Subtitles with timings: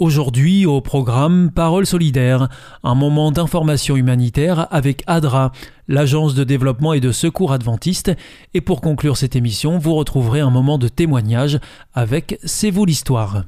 [0.00, 2.48] Aujourd'hui au programme Parole solidaire,
[2.82, 5.52] un moment d'information humanitaire avec ADRA,
[5.88, 8.10] l'agence de développement et de secours adventiste,
[8.54, 11.60] et pour conclure cette émission, vous retrouverez un moment de témoignage
[11.92, 13.42] avec C'est vous l'histoire.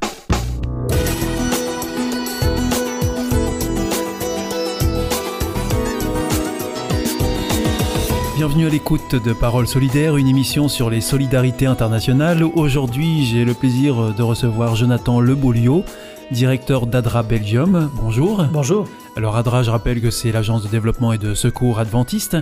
[8.37, 12.43] Bienvenue à l'écoute de Parole solidaire, une émission sur les solidarités internationales.
[12.43, 15.85] Aujourd'hui, j'ai le plaisir de recevoir Jonathan Lebeaulio,
[16.33, 17.91] directeur d'ADRA Belgium.
[18.01, 18.45] Bonjour.
[18.53, 18.89] Bonjour.
[19.17, 22.39] Alors ADRA, je rappelle que c'est l'agence de développement et de secours adventiste.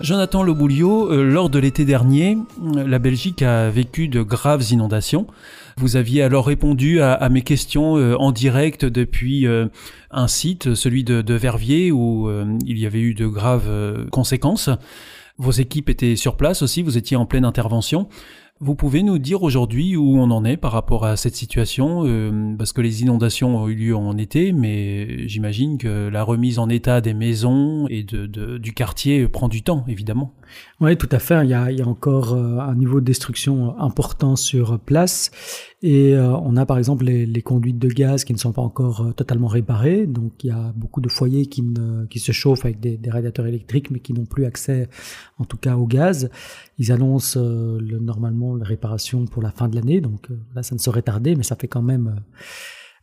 [0.00, 2.36] Jonathan Lebeaulio, euh, lors de l'été dernier,
[2.74, 5.26] la Belgique a vécu de graves inondations.
[5.76, 9.66] Vous aviez alors répondu à, mes questions euh, en direct depuis euh,
[10.10, 12.28] un site, celui de, de Verviers, où
[12.66, 13.70] il y avait eu de graves
[14.10, 14.70] conséquences.
[15.38, 18.08] Vos équipes étaient sur place aussi, vous étiez en pleine intervention.
[18.60, 22.56] Vous pouvez nous dire aujourd'hui où on en est par rapport à cette situation euh,
[22.58, 26.68] Parce que les inondations ont eu lieu en été, mais j'imagine que la remise en
[26.68, 30.34] état des maisons et du quartier prend du temps, évidemment.
[30.80, 31.44] Oui, tout à fait.
[31.44, 35.30] Il y a, il y a encore euh, un niveau de destruction important sur place.
[35.80, 38.62] Et euh, on a par exemple les, les, conduites de gaz qui ne sont pas
[38.62, 40.08] encore totalement réparées.
[40.08, 43.10] Donc il y a beaucoup de foyers qui, ne, qui se chauffent avec des, des
[43.10, 44.88] radiateurs électriques, mais qui n'ont plus accès
[45.38, 46.30] en tout cas au gaz.
[46.78, 50.00] Ils annoncent le, normalement la réparation pour la fin de l'année.
[50.00, 52.20] Donc euh, là, ça ne saurait tarder, mais ça fait quand même euh,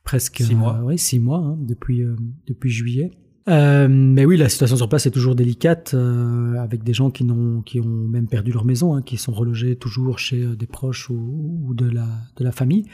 [0.03, 2.05] presque six mois, euh, six mois hein, depuis
[2.47, 3.11] depuis juillet.
[3.47, 5.95] Mais oui, la situation sur place est toujours délicate,
[6.59, 9.75] avec des gens qui, n'ont, qui ont même perdu leur maison, hein, qui sont relogés
[9.75, 12.07] toujours chez des proches ou, de, la,
[12.37, 12.85] de la famille.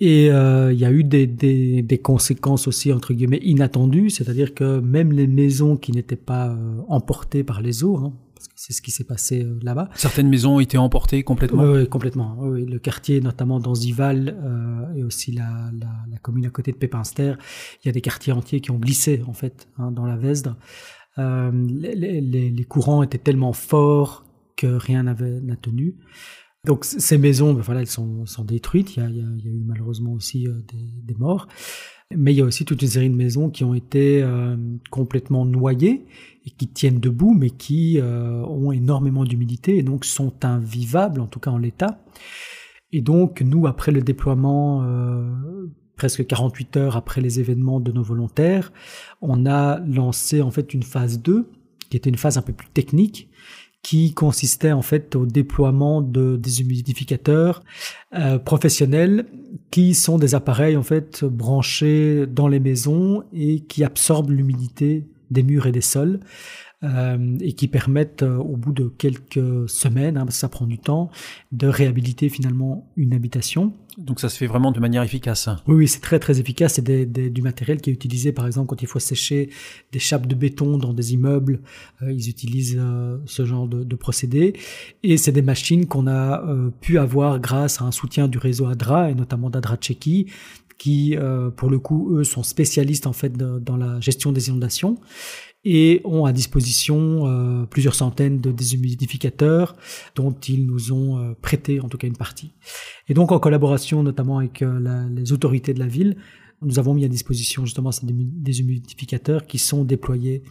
[0.00, 4.80] Et il y a eu des, des, des, conséquences aussi, entre guillemets, inattendues, c'est-à-dire que
[4.80, 6.56] même les maisons qui n'étaient pas
[6.88, 8.12] emportées par les eaux, hein,
[8.60, 9.88] c'est ce qui s'est passé euh, là-bas.
[9.94, 11.62] Certaines maisons ont été emportées complètement.
[11.62, 12.36] Oui, complètement.
[12.40, 16.70] Oui, le quartier, notamment dans Zival euh, et aussi la, la, la, commune à côté
[16.70, 17.36] de Pépinster,
[17.82, 20.56] il y a des quartiers entiers qui ont glissé en fait hein, dans la Vesdre.
[21.16, 24.26] Euh, les, les, les, courants étaient tellement forts
[24.56, 25.96] que rien n'avait n'a tenu.
[26.66, 28.94] Donc ces maisons, ben voilà, elles sont, sont détruites.
[28.94, 31.48] Il y, a, il y a, eu malheureusement aussi euh, des, des, morts,
[32.16, 34.56] mais il y a aussi toute une série de maisons qui ont été euh,
[34.90, 36.06] complètement noyées
[36.44, 41.26] et qui tiennent debout, mais qui euh, ont énormément d'humidité et donc sont invivables, en
[41.26, 42.02] tout cas en l'état.
[42.92, 45.30] Et donc, nous, après le déploiement, euh,
[45.94, 48.72] presque 48 heures après les événements de nos volontaires,
[49.20, 51.48] on a lancé en fait une phase 2,
[51.90, 53.29] qui était une phase un peu plus technique,
[53.82, 57.62] qui consistait en fait au déploiement de des humidificateurs
[58.14, 59.26] euh, professionnels
[59.70, 65.42] qui sont des appareils en fait branchés dans les maisons et qui absorbent l'humidité des
[65.42, 66.20] murs et des sols,
[66.82, 70.66] euh, et qui permettent euh, au bout de quelques semaines, hein, parce que ça prend
[70.66, 71.10] du temps,
[71.52, 73.72] de réhabiliter finalement une habitation.
[73.98, 75.48] Donc ça se fait vraiment de manière efficace.
[75.66, 76.74] Oui, oui, c'est très très efficace.
[76.74, 79.50] C'est des, des, du matériel qui est utilisé, par exemple, quand il faut sécher
[79.92, 81.60] des chapes de béton dans des immeubles.
[82.02, 84.54] Euh, ils utilisent euh, ce genre de, de, procédé.
[85.02, 88.66] Et c'est des machines qu'on a euh, pu avoir grâce à un soutien du réseau
[88.66, 90.26] ADRA et notamment d'ADRA Tchéquie,
[90.78, 91.14] qui,
[91.56, 94.96] pour le coup, eux, sont spécialistes en fait de, dans la gestion des inondations
[95.64, 99.76] et ont à disposition euh, plusieurs centaines de déshumidificateurs
[100.14, 102.52] dont ils nous ont euh, prêté en tout cas une partie.
[103.08, 106.16] Et donc en collaboration notamment avec la, les autorités de la ville,
[106.62, 110.42] nous avons mis à disposition justement ces déshumidificateurs qui sont déployés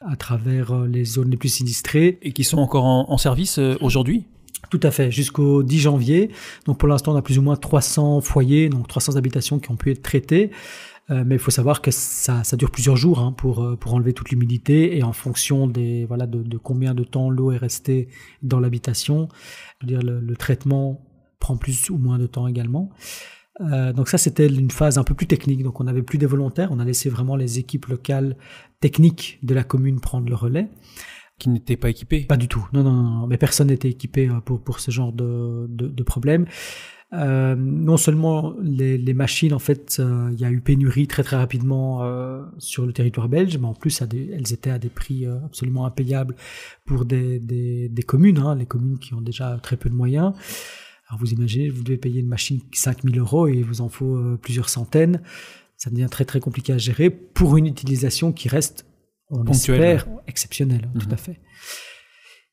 [0.00, 2.18] à travers les zones les plus sinistrées.
[2.22, 4.26] Et qui sont encore en, en service aujourd'hui?
[4.70, 6.30] Tout à fait, jusqu'au 10 janvier.
[6.66, 9.76] Donc pour l'instant, on a plus ou moins 300 foyers, donc 300 habitations qui ont
[9.76, 10.50] pu être traitées.
[11.10, 13.94] Euh, mais il faut savoir que ça, ça dure plusieurs jours hein, pour, euh, pour
[13.94, 17.56] enlever toute l'humidité et en fonction des voilà de, de combien de temps l'eau est
[17.56, 18.08] restée
[18.42, 19.28] dans l'habitation,
[19.82, 21.00] dire le, le, traitement
[21.40, 22.90] prend plus ou moins de temps également.
[23.60, 25.62] Euh, donc ça c'était une phase un peu plus technique.
[25.62, 28.36] Donc on n'avait plus des volontaires, on a laissé vraiment les équipes locales
[28.80, 30.68] techniques de la commune prendre le relais
[31.38, 32.66] qui n'étaient pas équipés Pas du tout.
[32.72, 33.26] Non, non, non.
[33.26, 36.46] Mais personne n'était équipé euh, pour, pour ce genre de, de, de problème.
[37.14, 41.22] Euh, non seulement les, les, machines, en fait, euh, il y a eu pénurie très
[41.22, 45.24] très rapidement euh, sur le territoire belge, mais en plus, elles étaient à des prix
[45.24, 46.34] euh, absolument impayables
[46.84, 50.34] pour des, des, des communes, hein, les communes qui ont déjà très peu de moyens.
[51.08, 54.20] Alors vous imaginez, vous devez payer une machine 5000 euros et il vous en faut
[54.42, 55.22] plusieurs centaines.
[55.78, 58.84] Ça devient très très compliqué à gérer pour une utilisation qui reste,
[59.30, 61.14] on espère, exceptionnelle, tout mhm.
[61.14, 61.40] à fait.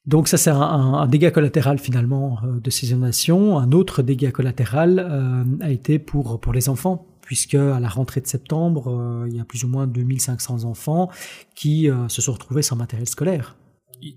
[0.05, 3.57] Donc ça c'est un, un, dégât collatéral finalement euh, de ces inondations.
[3.57, 8.21] Un autre dégât collatéral euh, a été pour pour les enfants puisque à la rentrée
[8.21, 11.09] de septembre, euh, il y a plus ou moins 2500 enfants
[11.55, 13.55] qui se sont retrouvés sans matériel scolaire.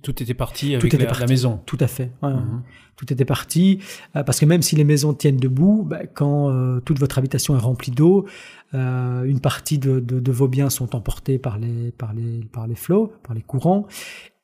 [0.03, 1.61] Tout était parti avec Tout la, maison.
[1.67, 2.13] Tout à fait.
[2.23, 2.63] Mhm.
[2.97, 3.79] Tout était parti
[4.13, 7.93] parce que même si les maisons tiennent debout, bah, quand toute votre habitation est remplie
[7.93, 8.27] d'eau,
[8.73, 12.75] une partie de, de, de, vos biens sont emportés par les par les par les
[12.75, 13.87] flots, par les courants,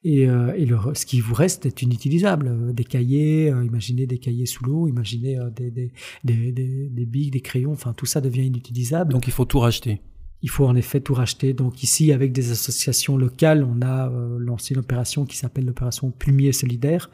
[0.05, 2.49] et, euh, et le, ce qui vous reste est inutilisable.
[2.49, 5.93] Euh, des cahiers, euh, imaginez des cahiers sous l'eau, imaginez des, des,
[6.25, 9.13] des, des, des billes, des crayons, enfin tout ça devient inutilisable.
[9.13, 10.01] Donc il faut tout racheter.
[10.45, 11.55] Il faut en effet tout racheter.
[11.55, 16.53] Donc ici, avec des associations locales, on a lancé une opération qui s'appelle l'opération Plumier
[16.53, 17.09] solidaire,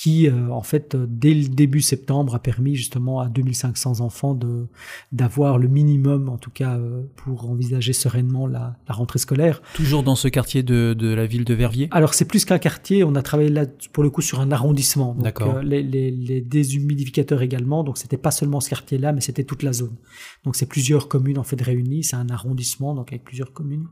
[0.00, 4.32] qui, euh, en fait, euh, dès le début septembre, a permis justement à 2500 enfants
[4.32, 4.66] de
[5.12, 9.60] d'avoir le minimum, en tout cas, euh, pour envisager sereinement la, la, rentrée scolaire.
[9.74, 11.88] Toujours dans ce quartier de, de la ville de Verviers?
[11.90, 13.04] Alors, c'est plus qu'un quartier.
[13.04, 15.14] On a travaillé là, pour le coup, sur un arrondissement.
[15.18, 15.60] D'accord.
[15.60, 17.84] les, les, les, déshumidificateurs également.
[17.84, 19.96] Donc, c'était pas seulement ce quartier-là, mais c'était toute la zone.
[20.44, 22.04] Donc, c'est plusieurs communes, en fait, réunies.
[22.04, 23.84] C'est un arrondissement, donc avec plusieurs communes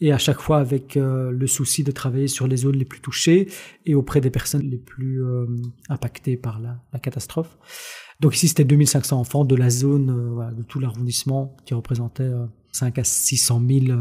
[0.00, 3.00] et à chaque fois avec euh, le souci de travailler sur les zones les plus
[3.00, 3.48] touchées
[3.86, 5.46] et auprès des personnes les plus euh,
[5.88, 7.56] impactées par la, la, catastrophe.
[8.20, 12.30] Donc ici, c'était 2500 enfants de la zone, euh, voilà, de tout l'arrondissement qui représentait
[12.72, 13.98] 5 à 600 000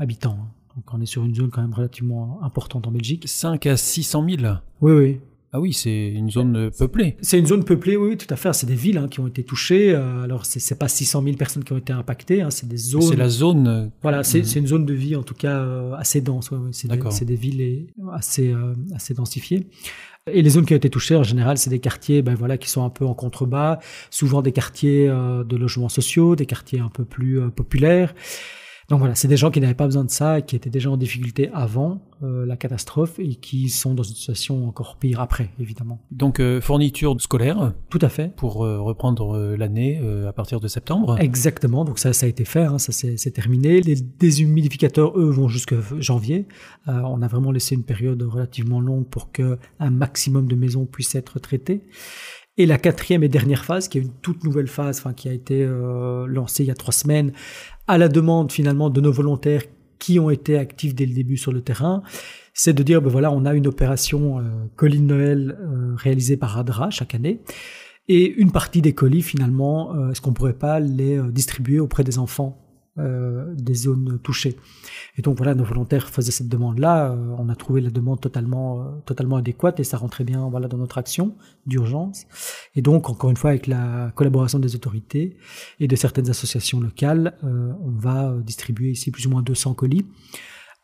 [0.00, 0.38] habitants.
[0.76, 3.28] Donc on est sur une zone quand même relativement importante en Belgique.
[3.28, 5.20] 5 à 600 000 Oui, oui.
[5.52, 7.16] Ah oui, c'est une zone euh, peuplée.
[7.22, 8.52] C'est une zone peuplée, oui, tout à fait.
[8.52, 9.92] C'est des villes hein, qui ont été touchées.
[9.92, 13.02] Euh, alors, c'est pas 600 000 personnes qui ont été impactées, hein, c'est des zones.
[13.02, 13.66] C'est la zone.
[13.66, 15.66] Euh, voilà, c'est une zone de vie en tout cas
[15.98, 16.52] assez dense.
[16.52, 16.70] Ouais, ouais.
[16.70, 18.54] C'est des, des, villes assez
[18.94, 19.66] assez densifiées.
[20.30, 22.70] Et les zones qui ont été touchées, en général, c'est des quartiers ben voilà, qui
[22.70, 23.80] sont un peu en contrebas,
[24.10, 28.14] souvent des quartiers de logements sociaux, des quartiers un peu plus populaires.
[28.90, 30.96] Donc voilà, c'est des gens qui n'avaient pas besoin de ça, qui étaient déjà en
[30.96, 36.00] difficulté avant euh, la catastrophe et qui sont dans une situation encore pire après, évidemment.
[36.10, 38.34] Donc euh, fourniture scolaire Tout à fait.
[38.34, 42.28] Pour euh, reprendre euh, l'année euh, à partir de septembre Exactement, donc ça, ça a
[42.28, 43.80] été fait, hein, ça c'est terminé.
[43.80, 46.48] Les déshumidificateurs, eux, vont jusqu'à janvier.
[46.88, 51.14] on a vraiment laissé une période relativement longue pour que un maximum de maisons puissent
[51.14, 51.84] être traitées.
[52.60, 55.32] Et la quatrième et dernière phase, qui est une toute nouvelle phase, enfin qui a
[55.32, 57.32] été euh, lancée il y a trois semaines,
[57.88, 59.62] à la demande finalement de nos volontaires
[59.98, 62.02] qui ont été actifs dès le début sur le terrain,
[62.52, 64.42] c'est de dire ben voilà, on a une opération euh,
[64.76, 67.40] colis de Noël euh, réalisée par ADRA chaque année.
[68.08, 72.04] Et une partie des colis, finalement, euh, est-ce qu'on pourrait pas les euh, distribuer auprès
[72.04, 72.58] des enfants?
[72.98, 74.56] Euh, des zones touchées.
[75.16, 77.12] Et donc voilà, nos volontaires faisaient cette demande-là.
[77.12, 80.66] Euh, on a trouvé la demande totalement, euh, totalement adéquate et ça rentrait bien voilà
[80.66, 82.26] dans notre action d'urgence.
[82.74, 85.36] Et donc encore une fois, avec la collaboration des autorités
[85.78, 90.04] et de certaines associations locales, on va distribuer ici plus ou moins 200 colis.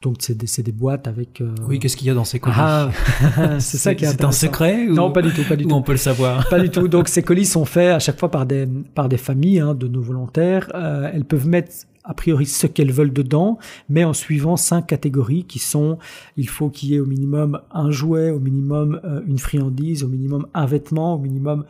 [0.02, 1.40] Donc c'est des, des, boîtes avec.
[1.40, 1.54] Euh...
[1.66, 2.90] Oui, qu'est-ce qu'il y a dans ces colis ah,
[3.58, 4.94] C'est ça qui est, est un secret ou...
[4.94, 5.74] Non, pas du tout, pas du ou tout.
[5.74, 6.46] on peut le savoir.
[6.50, 6.86] Pas du tout.
[6.96, 9.88] Donc ces colis sont faits à chaque fois par des par des familles hein, de
[9.88, 10.70] nos volontaires.
[10.74, 11.72] Euh, elles peuvent mettre
[12.06, 13.58] a priori ce qu'elles veulent dedans,
[13.88, 15.98] mais en suivant cinq catégories qui sont
[16.36, 20.08] il faut qu'il y ait au minimum un jouet, au minimum euh, une friandise, au
[20.08, 21.64] minimum un vêtement, au minimum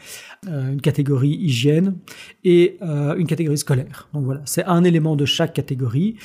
[0.48, 1.96] euh, une catégorie hygiène
[2.44, 4.08] et euh, une catégorie scolaire.
[4.12, 6.16] Donc voilà, c'est un élément de chaque catégorie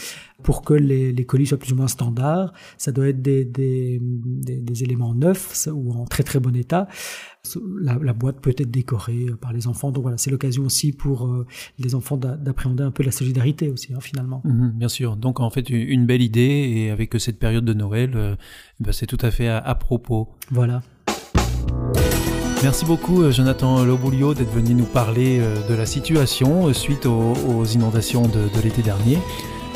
[0.44, 2.54] pour que les, colis soient plus ou moins standards.
[2.78, 6.88] Ça doit être des, des, des, des éléments neufs ou en très très bon état.
[7.82, 9.92] La, la, boîte peut être décorée par les enfants.
[9.92, 11.48] Donc voilà, c'est l'occasion aussi pour euh,
[11.80, 14.42] les enfants d'appréhender un peu la solidarité aussi, hein, finalement.
[14.46, 15.16] Mmh, bien sûr.
[15.16, 18.36] Donc en fait, une belle idée et avec cette période de Noël, euh,
[18.80, 20.30] ben, c'est tout à fait à, à propos.
[20.52, 20.84] Voilà.
[22.62, 27.66] Merci beaucoup euh, Jonathan Loboulio d'être venu nous parler de la situation suite aux, aux
[27.66, 29.18] inondations de, de l'été dernier.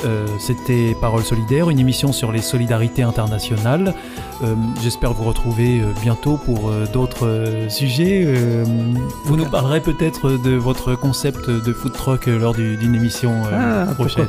[0.05, 3.93] Euh, C'était Parole solidaire, une émission sur les solidarités internationales.
[4.43, 8.25] Euh, J'espère vous retrouver euh, bientôt pour d'autres sujets.
[9.25, 14.27] vous nous parlerez peut-être de votre concept de food truck lors d'une émission ah, prochaine.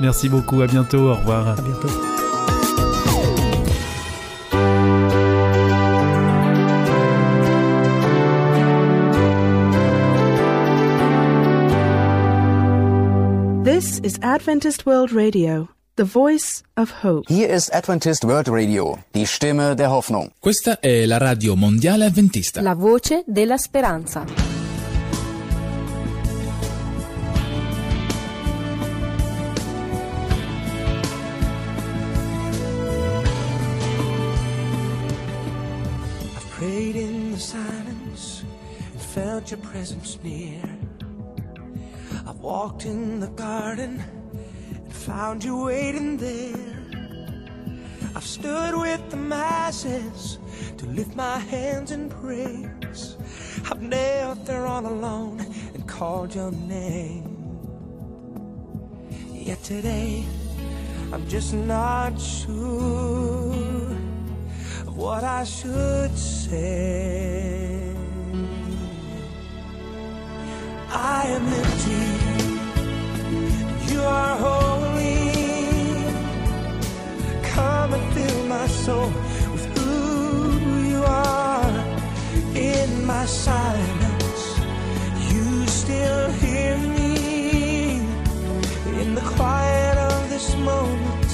[0.00, 1.48] Merci beaucoup, à bientôt, au revoir.
[1.48, 2.19] À bientôt.
[13.80, 17.24] This is Adventist World Radio, the voice of hope.
[17.30, 20.32] Here is Adventist World Radio, die Stimme der Hoffnung.
[20.38, 22.60] Questa è la radio mondiale adventista.
[22.60, 24.26] La voce della speranza.
[36.36, 38.44] I've prayed in the silence
[38.92, 40.60] and felt your presence near.
[42.40, 44.02] Walked in the garden
[44.74, 46.56] and found you waiting there.
[48.16, 50.38] I've stood with the masses
[50.78, 53.16] to lift my hands in praise.
[53.70, 55.40] I've knelt there all alone
[55.74, 57.36] and called your name.
[59.32, 60.24] Yet today,
[61.12, 63.52] I'm just not sure
[64.86, 67.94] of what I should say.
[70.92, 72.19] I am empty,
[74.02, 75.32] are holy.
[77.42, 79.10] Come and fill my soul
[79.52, 81.72] with who you are.
[82.54, 84.60] In my silence,
[85.32, 88.00] you still hear me.
[89.00, 91.32] In the quiet of this moment,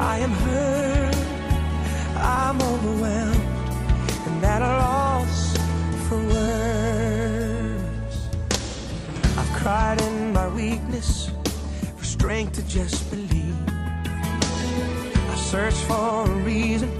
[0.00, 1.16] I am hurt,
[2.16, 3.46] I'm overwhelmed,
[4.26, 5.56] and at a loss
[6.08, 8.16] for words.
[9.38, 10.00] I've cried
[12.26, 13.56] strength to just believe.
[13.68, 16.90] I searched for a reason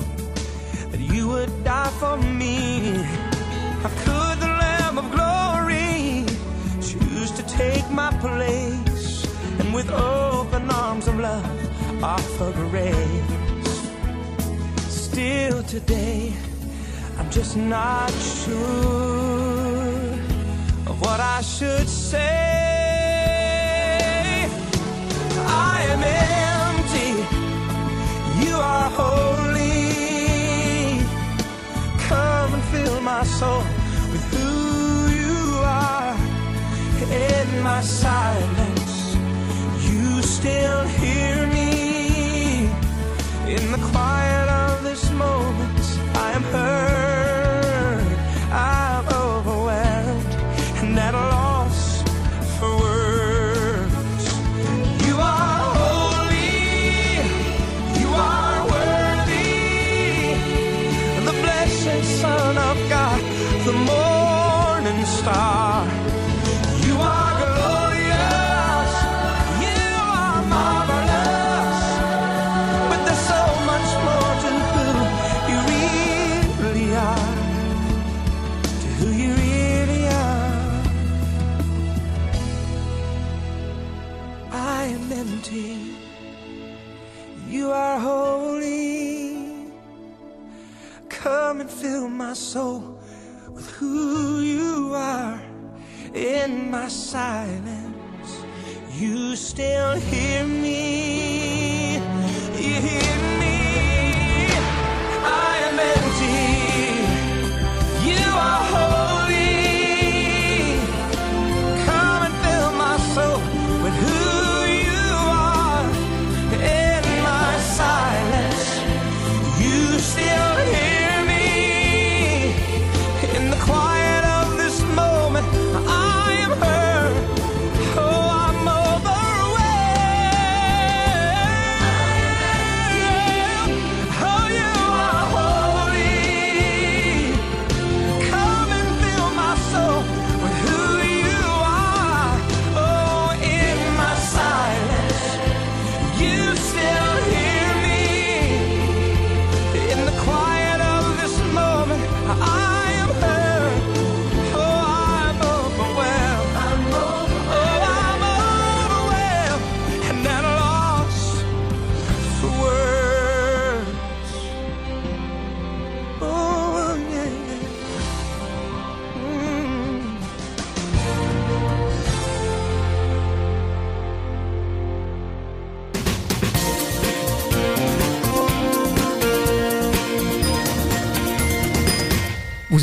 [0.92, 2.92] that you would die for me.
[3.82, 6.24] How could the Lamb of Glory
[6.80, 9.26] choose to take my place
[9.58, 13.74] and with open arms of love offer grace?
[14.88, 16.32] Still today,
[17.18, 18.12] I'm just not
[18.44, 18.54] sure
[20.86, 22.45] of what I should say.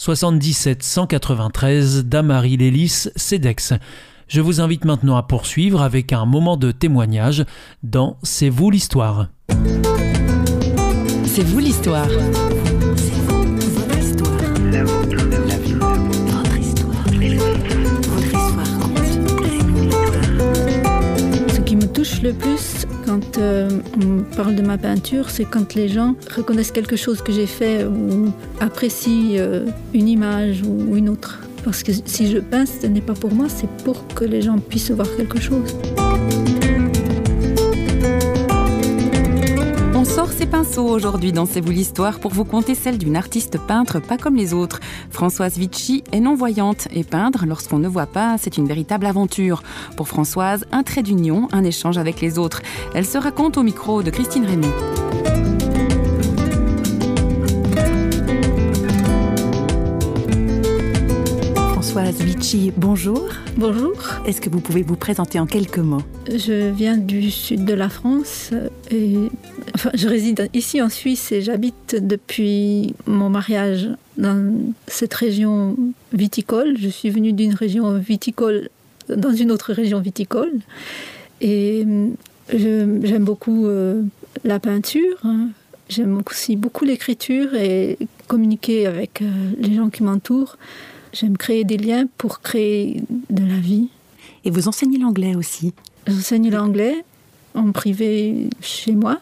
[0.00, 3.74] 77 193 d'Amari Lélis, CEDEX.
[4.28, 7.44] Je vous invite maintenant à poursuivre avec un moment de témoignage
[7.82, 9.28] dans C'est vous l'histoire.
[11.26, 12.08] C'est vous l'histoire.
[22.22, 22.79] le plus,
[23.10, 23.68] quand euh,
[24.00, 27.84] on parle de ma peinture, c'est quand les gens reconnaissent quelque chose que j'ai fait
[27.84, 31.40] ou apprécient euh, une image ou une autre.
[31.64, 34.58] Parce que si je peins, ce n'est pas pour moi, c'est pour que les gens
[34.58, 35.74] puissent voir quelque chose.
[40.40, 44.16] Ses pinceaux aujourd'hui dans C'est vous l'histoire pour vous conter celle d'une artiste peintre pas
[44.16, 44.80] comme les autres.
[45.10, 49.62] Françoise Vichy est non-voyante et peindre lorsqu'on ne voit pas, c'est une véritable aventure.
[49.98, 52.62] Pour Françoise, un trait d'union, un échange avec les autres.
[52.94, 55.09] Elle se raconte au micro de Christine Raymond.
[62.10, 63.28] Françoise Vichy, bonjour.
[63.56, 63.92] Bonjour,
[64.26, 66.02] Est-ce que vous pouvez vous présenter en quelques mots?
[66.28, 68.50] Je viens du sud de la France
[68.90, 69.14] et
[69.76, 75.76] enfin, je réside ici en Suisse et j'habite depuis mon mariage dans cette région
[76.12, 76.74] viticole.
[76.80, 78.70] Je suis venue d'une région viticole
[79.08, 80.54] dans une autre région viticole
[81.40, 81.86] et
[82.52, 84.02] j'aime beaucoup euh,
[84.42, 85.16] la peinture.
[85.22, 85.50] hein.
[85.88, 90.56] J'aime aussi beaucoup l'écriture et communiquer avec euh, les gens qui m'entourent.
[91.12, 93.88] J'aime créer des liens pour créer de la vie.
[94.44, 95.74] Et vous enseignez l'anglais aussi.
[96.06, 97.04] J'enseigne l'anglais
[97.54, 99.18] en privé chez moi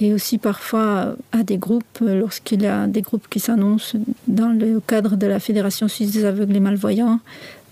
[0.00, 4.80] et aussi parfois à des groupes lorsqu'il y a des groupes qui s'annoncent dans le
[4.80, 7.20] cadre de la Fédération suisse des aveugles et malvoyants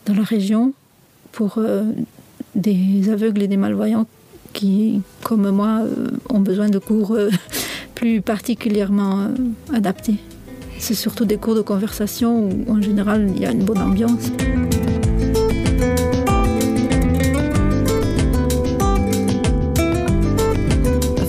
[0.06, 0.72] dans la région
[1.32, 1.82] pour euh,
[2.54, 4.06] des aveugles et des malvoyants
[4.52, 7.30] qui, comme moi, euh, ont besoin de cours euh,
[7.94, 9.28] plus particulièrement
[9.72, 10.16] adaptés.
[10.82, 14.32] C'est surtout des cours de conversation où en général il y a une bonne ambiance.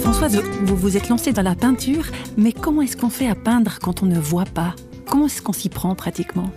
[0.02, 2.06] Françoise, vous vous êtes lancée dans la peinture,
[2.38, 4.74] mais comment est-ce qu'on fait à peindre quand on ne voit pas?
[5.08, 6.50] Comment est-ce qu'on s'y prend pratiquement?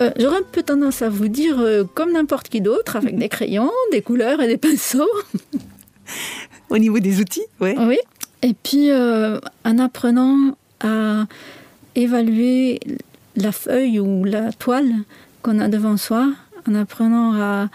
[0.00, 3.28] Euh, J'aurais un peu tendance à vous dire, euh, comme n'importe qui d'autre, avec des
[3.28, 5.10] crayons, des couleurs et des pinceaux.
[6.70, 7.74] Au niveau des outils ouais.
[7.78, 7.98] Oui.
[8.42, 11.26] Et puis, euh, en apprenant à
[11.94, 12.80] évaluer
[13.36, 14.92] la feuille ou la toile
[15.42, 16.32] qu'on a devant soi,
[16.68, 17.68] en apprenant à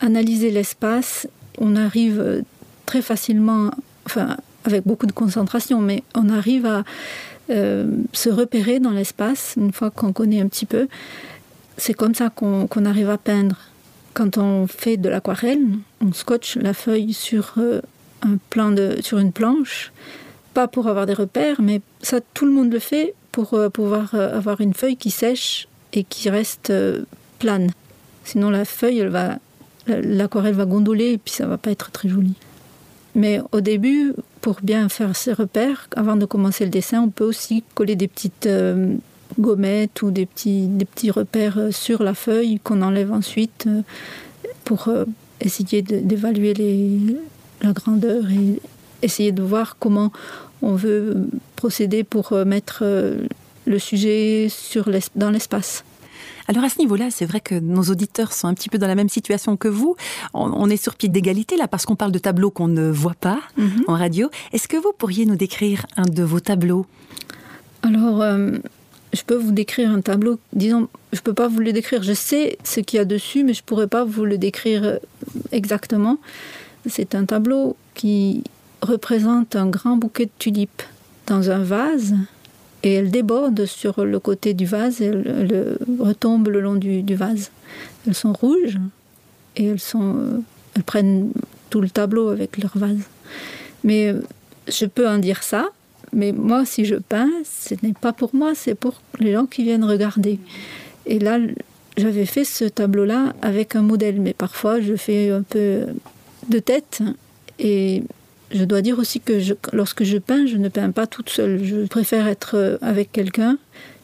[0.00, 1.26] analyser l'espace,
[1.58, 2.44] on arrive
[2.84, 3.70] très facilement,
[4.04, 6.84] enfin, avec beaucoup de concentration, mais on arrive à
[7.50, 10.88] euh, se repérer dans l'espace une fois qu'on connaît un petit peu.
[11.76, 13.56] C'est comme ça qu'on qu'on arrive à peindre.
[14.14, 15.64] Quand on fait de l'aquarelle,
[16.00, 17.80] on scotche la feuille sur euh,
[18.22, 19.92] un plan de, sur une planche,
[20.56, 24.14] pas pour avoir des repères, mais ça tout le monde le fait pour euh, pouvoir
[24.14, 27.02] euh, avoir une feuille qui sèche et qui reste euh,
[27.38, 27.68] plane.
[28.24, 29.38] Sinon la feuille, elle va,
[29.86, 32.32] la- l'aquarelle va gondoler et puis ça va pas être très joli.
[33.14, 37.24] Mais au début, pour bien faire ses repères, avant de commencer le dessin, on peut
[37.24, 38.48] aussi coller des petites
[39.38, 43.68] gommettes ou des petits, des petits repères sur la feuille qu'on enlève ensuite
[44.64, 44.88] pour
[45.40, 46.52] essayer d'évaluer
[47.62, 48.60] la grandeur et
[49.02, 50.10] essayer de voir comment
[50.62, 53.26] on veut procéder pour euh, mettre euh,
[53.66, 55.84] le sujet sur dans l'espace.
[56.48, 58.94] Alors à ce niveau-là, c'est vrai que nos auditeurs sont un petit peu dans la
[58.94, 59.96] même situation que vous.
[60.32, 63.16] On, on est sur pied d'égalité là parce qu'on parle de tableaux qu'on ne voit
[63.20, 63.40] pas
[63.88, 64.30] en radio.
[64.52, 66.86] Est-ce que vous pourriez nous décrire un de vos tableaux?
[67.82, 68.52] Alors, euh,
[69.12, 70.38] je peux vous décrire un tableau.
[70.52, 72.02] Disons, je peux pas vous le décrire.
[72.04, 75.00] Je sais ce qu'il y a dessus, mais je pourrais pas vous le décrire
[75.50, 76.18] exactement.
[76.88, 78.44] C'est un tableau qui
[78.82, 80.82] représente un grand bouquet de tulipes
[81.26, 82.14] dans un vase
[82.82, 87.02] et elle déborde sur le côté du vase et elle, elle retombe le long du,
[87.02, 87.50] du vase.
[88.06, 88.78] Elles sont rouges
[89.56, 90.38] et elles, sont, euh,
[90.74, 91.32] elles prennent
[91.70, 93.02] tout le tableau avec leur vase.
[93.82, 94.20] Mais euh,
[94.68, 95.68] je peux en dire ça,
[96.12, 99.64] mais moi, si je peins, ce n'est pas pour moi, c'est pour les gens qui
[99.64, 100.38] viennent regarder.
[101.06, 101.38] Et là,
[101.96, 105.86] j'avais fait ce tableau-là avec un modèle, mais parfois je fais un peu
[106.48, 107.02] de tête.
[107.58, 108.02] Et
[108.52, 109.40] je dois dire aussi que
[109.72, 111.64] lorsque je peins, je ne peins pas toute seule.
[111.64, 113.58] Je préfère être euh, avec quelqu'un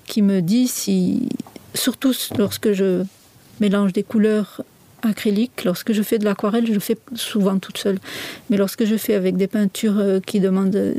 [0.07, 1.29] qui me dit si,
[1.75, 3.05] surtout lorsque je
[3.61, 4.63] mélange des couleurs
[5.03, 7.99] acryliques, lorsque je fais de l'aquarelle, je le fais souvent toute seule.
[8.51, 10.95] Mais lorsque je fais avec des peintures euh, qui demandent euh,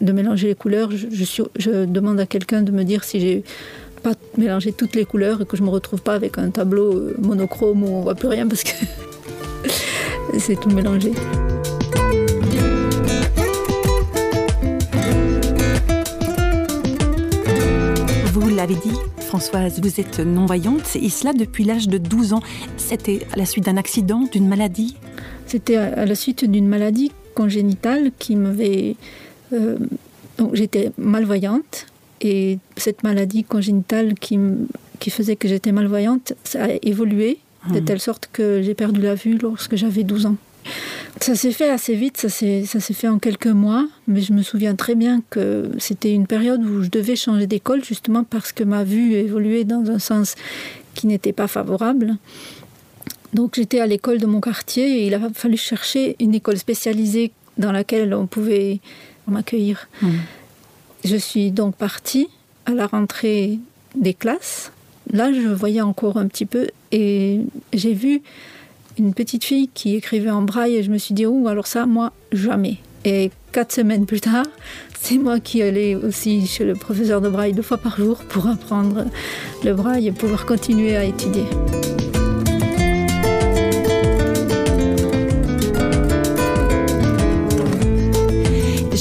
[0.00, 3.44] de mélanger les couleurs, je, je demande à quelqu'un de me dire si j'ai
[4.02, 7.84] pas mélangé toutes les couleurs et que je me retrouve pas avec un tableau monochrome
[7.84, 8.70] où on voit plus rien parce que
[10.38, 11.12] c'est tout mélangé.
[18.32, 22.40] Vous l'avez dit, Françoise, vous êtes non-voyante et cela depuis l'âge de 12 ans.
[22.76, 24.96] C'était à la suite d'un accident, d'une maladie?
[25.46, 28.96] C'était à la suite d'une maladie congénitale qui m'avait.
[29.52, 29.76] euh,
[30.54, 31.86] j'étais malvoyante
[32.22, 34.38] et cette maladie congénitale qui,
[34.98, 37.38] qui faisait que j'étais malvoyante, ça a évolué
[37.70, 37.84] de Mhm.
[37.84, 40.36] telle sorte que j'ai perdu la vue lorsque j'avais 12 ans.
[41.20, 44.74] Ça s'est fait assez vite, ça s'est fait en quelques mois, mais je me souviens
[44.74, 48.82] très bien que c'était une période où je devais changer d'école justement parce que ma
[48.82, 50.34] vue évoluait dans un sens
[50.94, 52.16] qui n'était pas favorable.
[53.34, 57.32] Donc j'étais à l'école de mon quartier et il a fallu chercher une école spécialisée
[57.56, 58.80] dans laquelle on pouvait
[59.26, 59.88] m'accueillir.
[60.00, 60.08] Mmh.
[61.04, 62.28] Je suis donc partie
[62.66, 63.58] à la rentrée
[63.94, 64.72] des classes.
[65.12, 67.40] Là, je voyais encore un petit peu et
[67.72, 68.22] j'ai vu
[68.98, 71.86] une petite fille qui écrivait en braille et je me suis dit, oh, alors ça,
[71.86, 72.78] moi, jamais.
[73.04, 74.46] Et quatre semaines plus tard,
[75.00, 78.46] c'est moi qui allais aussi chez le professeur de braille deux fois par jour pour
[78.46, 79.06] apprendre
[79.64, 81.44] le braille et pouvoir continuer à étudier.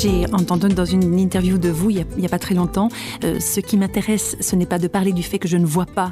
[0.01, 2.89] J'ai entendu dans une interview de vous, il n'y a, pas très longtemps,
[3.23, 5.85] euh, ce qui m'intéresse, ce n'est pas de parler du fait que je ne vois
[5.85, 6.11] pas.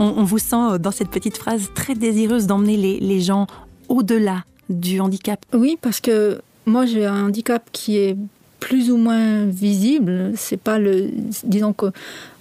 [0.00, 3.46] On, vous sent euh, dans cette petite phrase très désireuse d'emmener les, gens
[3.88, 5.38] au-delà du handicap.
[5.52, 8.16] Oui, parce que moi j'ai un handicap qui est
[8.58, 10.32] plus ou moins visible.
[10.34, 11.08] C'est pas le,
[11.44, 11.92] disons que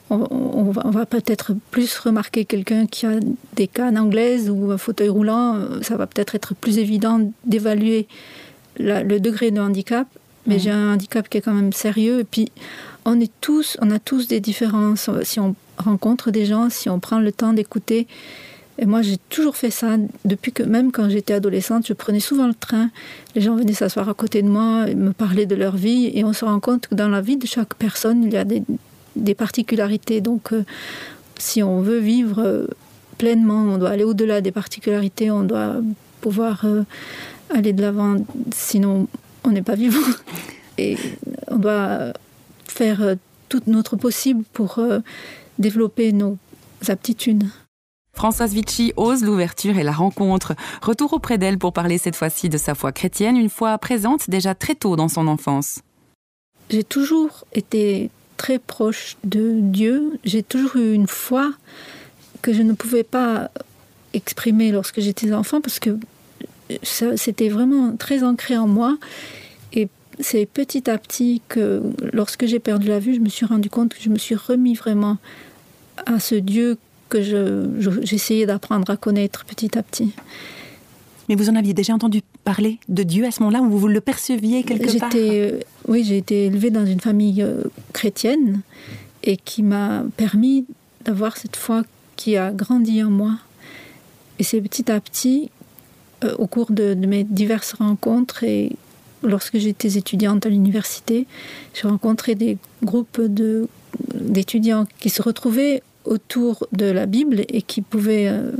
[0.09, 3.19] on va peut-être plus remarquer quelqu'un qui a
[3.55, 5.59] des cannes anglaises ou un fauteuil roulant.
[5.83, 8.07] Ça va peut-être être plus évident d'évaluer
[8.79, 10.07] le degré de handicap
[10.47, 10.59] mais mmh.
[10.59, 12.21] j'ai un handicap qui est quand même sérieux.
[12.21, 12.51] Et puis,
[13.05, 15.09] on est tous, on a tous des différences.
[15.23, 18.07] Si on rencontre des gens, si on prend le temps d'écouter.
[18.79, 22.47] Et moi, j'ai toujours fait ça depuis que, même quand j'étais adolescente, je prenais souvent
[22.47, 22.89] le train.
[23.35, 26.23] Les gens venaient s'asseoir à côté de moi, et me parler de leur vie, et
[26.23, 28.63] on se rend compte que dans la vie de chaque personne, il y a des,
[29.15, 30.21] des particularités.
[30.21, 30.63] Donc, euh,
[31.39, 32.67] si on veut vivre euh,
[33.17, 35.77] pleinement, on doit aller au-delà des particularités, on doit
[36.21, 36.83] pouvoir euh,
[37.49, 38.17] aller de l'avant.
[38.53, 39.07] Sinon,
[39.47, 39.99] on n'est pas vivant.
[40.77, 40.97] Et
[41.47, 42.13] on doit
[42.67, 43.15] faire euh,
[43.49, 44.99] tout notre possible pour euh,
[45.57, 46.37] développer nos
[46.87, 47.45] aptitudes.
[48.13, 50.55] Françoise Vichy ose l'ouverture et la rencontre.
[50.81, 54.55] Retour auprès d'elle pour parler cette fois-ci de sa foi chrétienne, une foi présente déjà
[54.55, 55.81] très tôt dans son enfance.
[56.69, 60.19] J'ai toujours été très proche de Dieu.
[60.25, 61.53] J'ai toujours eu une foi
[62.41, 63.49] que je ne pouvais pas
[64.13, 65.97] exprimer lorsque j'étais enfant parce que
[66.83, 68.97] c'était vraiment très ancré en moi.
[69.73, 69.87] Et
[70.19, 71.81] c'est petit à petit que
[72.13, 74.75] lorsque j'ai perdu la vue, je me suis rendu compte que je me suis remis
[74.75, 75.17] vraiment
[76.05, 76.77] à ce Dieu
[77.09, 77.21] que
[78.01, 80.13] j'essayais je, d'apprendre à connaître petit à petit.
[81.29, 83.99] Mais vous en aviez déjà entendu parler de Dieu à ce moment-là où vous le
[83.99, 85.09] perceviez quelque part?
[85.15, 88.61] Euh, Oui, j'ai été élevée dans une famille euh, chrétienne
[89.23, 90.65] et qui m'a permis
[91.03, 91.83] d'avoir cette foi
[92.15, 93.33] qui a grandi en moi.
[94.39, 95.49] Et c'est petit à petit
[96.23, 98.71] euh, au cours de, mes diverses rencontres et
[99.23, 101.27] lorsque j'étais étudiante à l'université,
[101.73, 103.21] j'ai rencontré des groupes
[104.13, 108.51] d'étudiants qui se retrouvaient autour de la Bible et qui pouvaient euh,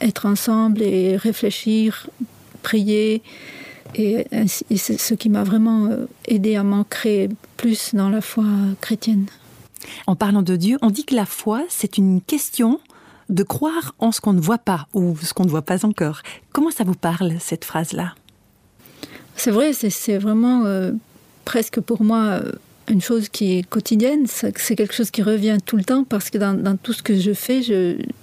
[0.00, 2.08] être ensemble et réfléchir,
[2.62, 3.22] prier.
[3.94, 4.26] Et,
[4.70, 8.44] et c'est ce qui m'a vraiment euh, aidé à m'ancrer plus dans la foi
[8.80, 9.26] chrétienne.
[10.06, 12.80] En parlant de Dieu, on dit que la foi, c'est une question
[13.30, 16.20] de croire en ce qu'on ne voit pas ou ce qu'on ne voit pas encore.
[16.52, 18.14] Comment ça vous parle, cette phrase-là?
[19.36, 20.92] C'est vrai, c'est vraiment euh,
[21.46, 22.52] presque pour moi euh,
[22.88, 24.26] une chose qui est quotidienne.
[24.26, 27.32] C'est quelque chose qui revient tout le temps parce que dans, tout ce que je
[27.32, 27.62] fais,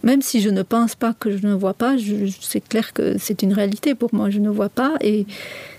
[0.03, 1.95] même si je ne pense pas que je ne vois pas,
[2.39, 4.29] c'est clair que c'est une réalité pour moi.
[4.29, 5.25] Je ne vois pas et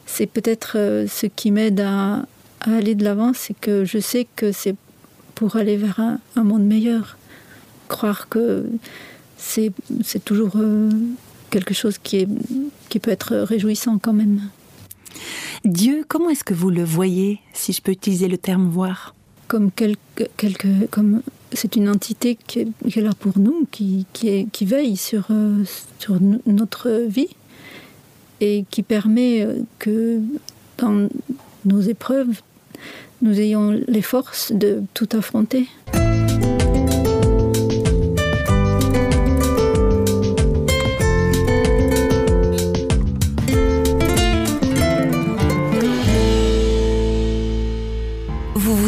[0.06, 2.24] c'est peut-être euh, ce qui m'aide à,
[2.62, 4.74] à aller de l'avant, c'est que je sais que c'est
[5.34, 7.16] pour aller vers un, un monde meilleur.
[7.88, 8.64] Croire que
[9.38, 10.90] c'est toujours euh,
[11.50, 12.28] quelque chose qui, est,
[12.88, 14.42] qui peut être réjouissant quand même.
[15.64, 19.14] Dieu, comment est-ce que vous le voyez, si je peux utiliser le terme voir?
[19.46, 21.22] Comme quelque, quelque comme
[21.52, 24.96] c'est une entité qui est, qui est, là pour nous, qui, qui, est, qui veille
[24.96, 25.64] sur, euh,
[25.98, 27.30] sur notre vie
[28.40, 30.20] et qui permet euh, que
[30.76, 31.08] dans
[31.64, 32.42] nos épreuves,
[33.22, 35.66] nous ayons les forces de tout affronter.